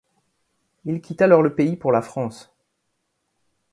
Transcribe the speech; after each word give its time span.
Il 0.85 0.99
quitte 0.99 1.21
alors 1.21 1.43
le 1.43 1.53
pays 1.53 1.75
pour 1.75 1.91
la 1.91 2.01
France. 2.01 2.51